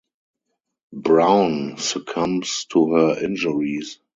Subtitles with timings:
[0.93, 3.99] Brown succumbs to her injuries.